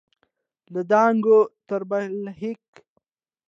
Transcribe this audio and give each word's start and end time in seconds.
له 0.73 0.81
دانګام 0.91 1.49
تر 1.67 1.81
بلهیکا 1.89 2.77